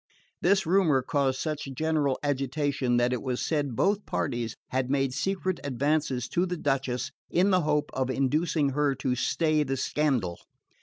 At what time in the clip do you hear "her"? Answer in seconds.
8.69-8.95